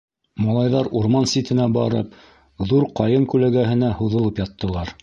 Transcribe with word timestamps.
Малайҙар 0.43 0.89
урман 1.01 1.29
ситенә 1.35 1.67
барып, 1.75 2.17
ҙур 2.73 2.89
ҡайын 3.03 3.31
күләгәһенә 3.35 3.97
һуҙылып 4.03 4.45
яттылар. 4.47 4.99